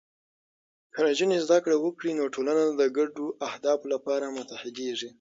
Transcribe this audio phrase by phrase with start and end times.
[0.93, 5.09] که نجونې زده کړه وکړي، نو ټولنه د ګډو اهدافو لپاره متحدېږي.